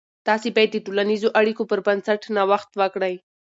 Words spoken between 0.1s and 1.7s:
تاسې باید د ټولنیزو اړیکو